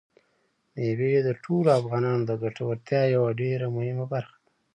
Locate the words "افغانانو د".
1.79-2.31